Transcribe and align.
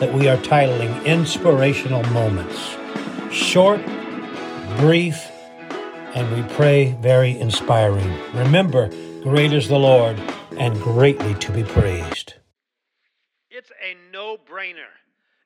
that 0.00 0.12
we 0.12 0.28
are 0.28 0.36
titling 0.36 1.04
Inspirational 1.06 2.02
Moments. 2.12 2.76
Short, 3.34 3.80
brief, 4.78 5.30
and 6.14 6.30
we 6.36 6.54
pray 6.54 6.92
very 7.00 7.38
inspiring. 7.38 8.12
Remember, 8.34 8.88
great 9.22 9.54
is 9.54 9.68
the 9.68 9.78
Lord 9.78 10.20
and 10.58 10.78
greatly 10.82 11.34
to 11.34 11.50
be 11.50 11.62
praised. 11.62 12.34
It's 13.50 13.70
a 13.82 13.96
no 14.12 14.36
brainer, 14.36 14.92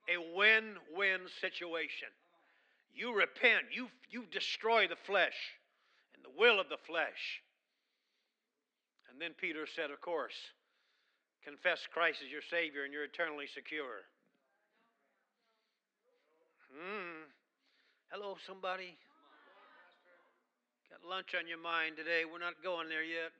a 0.09 0.37
win 0.37 0.75
win 0.97 1.21
situation. 1.41 2.09
You 2.93 3.17
repent, 3.17 3.67
you, 3.73 3.89
you 4.11 4.25
destroy 4.33 4.89
the 4.89 4.97
flesh 4.97 5.55
and 6.15 6.25
the 6.25 6.37
will 6.37 6.59
of 6.59 6.69
the 6.69 6.79
flesh. 6.89 7.41
And 9.11 9.21
then 9.21 9.31
Peter 9.41 9.65
said, 9.65 9.93
of 9.93 10.01
course, 10.01 10.35
confess 11.45 11.87
Christ 11.93 12.19
as 12.25 12.33
your 12.33 12.43
Savior 12.51 12.83
and 12.83 12.93
you're 12.93 13.05
eternally 13.05 13.47
secure. 13.47 14.07
Hello, 18.11 18.35
somebody. 18.43 18.99
Got 20.91 21.07
lunch 21.07 21.31
on 21.39 21.47
your 21.47 21.63
mind 21.63 21.95
today. 21.95 22.27
We're 22.27 22.43
not 22.43 22.59
going 22.59 22.91
there 22.91 23.07
yet. 23.07 23.31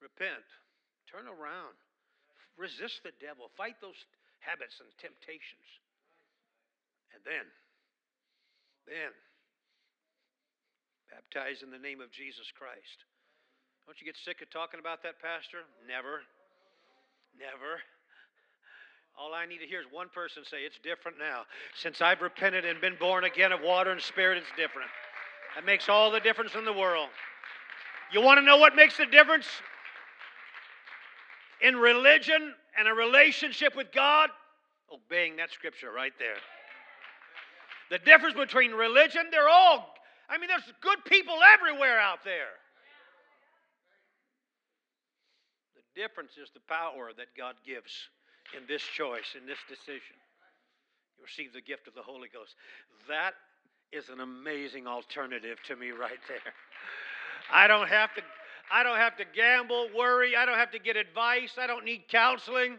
Repent. 0.00 0.48
Turn 1.12 1.28
around. 1.28 1.76
Resist 2.56 3.04
the 3.04 3.12
devil. 3.20 3.52
Fight 3.60 3.76
those 3.84 4.00
habits 4.40 4.80
and 4.80 4.88
temptations. 4.96 5.68
And 7.12 7.20
then, 7.28 7.44
then, 8.88 9.12
baptize 11.12 11.60
in 11.60 11.68
the 11.68 11.76
name 11.76 12.00
of 12.00 12.08
Jesus 12.08 12.48
Christ. 12.56 13.04
Don't 13.84 14.00
you 14.00 14.08
get 14.08 14.16
sick 14.24 14.40
of 14.40 14.48
talking 14.48 14.80
about 14.80 15.04
that, 15.04 15.20
Pastor? 15.20 15.68
Never. 15.84 16.24
Never. 17.36 17.84
All 19.18 19.34
I 19.34 19.46
need 19.46 19.58
to 19.58 19.66
hear 19.66 19.80
is 19.80 19.86
one 19.90 20.08
person 20.08 20.44
say, 20.44 20.58
It's 20.58 20.78
different 20.78 21.18
now. 21.18 21.42
Since 21.74 22.00
I've 22.00 22.22
repented 22.22 22.64
and 22.64 22.80
been 22.80 22.94
born 23.00 23.24
again 23.24 23.50
of 23.50 23.60
water 23.60 23.90
and 23.90 24.00
spirit, 24.00 24.38
it's 24.38 24.46
different. 24.56 24.88
That 25.56 25.66
makes 25.66 25.88
all 25.88 26.12
the 26.12 26.20
difference 26.20 26.54
in 26.54 26.64
the 26.64 26.72
world. 26.72 27.08
You 28.12 28.22
want 28.22 28.38
to 28.38 28.42
know 28.42 28.58
what 28.58 28.76
makes 28.76 28.96
the 28.96 29.06
difference 29.06 29.46
in 31.60 31.76
religion 31.76 32.54
and 32.78 32.86
a 32.86 32.94
relationship 32.94 33.74
with 33.76 33.90
God? 33.92 34.30
Oh, 34.90 34.98
Obeying 35.06 35.36
that 35.36 35.50
scripture 35.50 35.90
right 35.90 36.12
there. 36.18 36.38
The 37.90 37.98
difference 37.98 38.36
between 38.36 38.72
religion, 38.72 39.22
they're 39.30 39.48
all, 39.48 39.94
I 40.30 40.38
mean, 40.38 40.48
there's 40.48 40.72
good 40.80 40.98
people 41.06 41.34
everywhere 41.54 41.98
out 41.98 42.22
there. 42.24 42.54
The 45.74 46.00
difference 46.00 46.32
is 46.40 46.50
the 46.54 46.60
power 46.68 47.10
that 47.16 47.28
God 47.36 47.56
gives 47.66 47.92
in 48.56 48.64
this 48.68 48.82
choice, 48.82 49.34
in 49.38 49.46
this 49.46 49.58
decision. 49.68 50.16
You 51.18 51.24
receive 51.24 51.52
the 51.52 51.60
gift 51.60 51.88
of 51.88 51.94
the 51.94 52.02
Holy 52.02 52.28
Ghost. 52.32 52.54
That 53.08 53.34
is 53.92 54.08
an 54.08 54.20
amazing 54.20 54.86
alternative 54.86 55.58
to 55.66 55.76
me 55.76 55.90
right 55.90 56.20
there. 56.28 56.52
I 57.52 57.66
don't 57.66 57.88
have 57.88 58.14
to 58.14 58.22
I 58.70 58.82
don't 58.82 58.98
have 58.98 59.16
to 59.16 59.24
gamble, 59.34 59.88
worry, 59.96 60.36
I 60.36 60.44
don't 60.44 60.58
have 60.58 60.72
to 60.72 60.78
get 60.78 60.96
advice, 60.96 61.52
I 61.58 61.66
don't 61.66 61.86
need 61.86 62.02
counseling. 62.08 62.76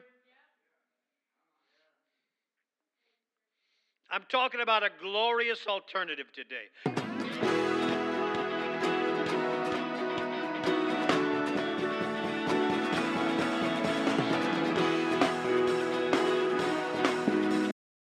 I'm 4.12 4.24
talking 4.30 4.62
about 4.62 4.84
a 4.84 4.90
glorious 5.02 5.66
alternative 5.68 6.28
today. 6.34 6.99